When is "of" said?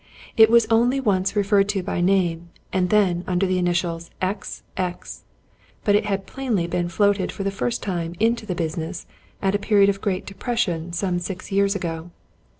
9.91-10.01